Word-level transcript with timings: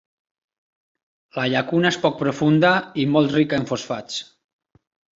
La 1.41 1.43
llacuna 1.55 1.93
és 1.95 2.01
poc 2.07 2.19
profunda 2.23 2.75
i 3.05 3.09
molt 3.15 3.39
rica 3.39 3.63
en 3.63 3.71
fosfats. 3.75 4.21